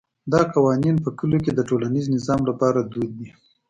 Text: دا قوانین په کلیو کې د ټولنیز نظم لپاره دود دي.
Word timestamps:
دا 0.31 0.41
قوانین 0.53 0.95
په 1.05 1.09
کلیو 1.19 1.43
کې 1.45 1.51
د 1.53 1.59
ټولنیز 1.69 2.05
نظم 2.15 2.39
لپاره 2.49 2.79
دود 2.91 3.11
دي. 3.19 3.29